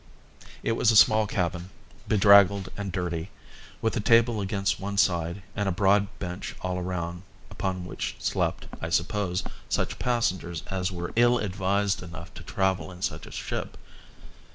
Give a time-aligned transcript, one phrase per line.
[0.63, 1.69] It was a small cabin,
[2.07, 3.29] bedraggled and dirty,
[3.83, 8.65] with a table against one side and a broad bench all round upon which slept,
[8.81, 13.77] I supposed, such passengers as were ill advised enough to travel in such a ship.